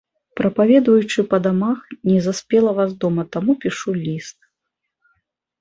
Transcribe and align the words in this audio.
Прапаведуючы 0.39 1.25
па 1.33 1.37
дамах, 1.47 1.83
не 2.11 2.17
заспела 2.29 2.73
вас 2.79 2.97
дома, 3.05 3.27
таму 3.37 3.51
пішу 3.67 3.97
ліст. 4.03 4.37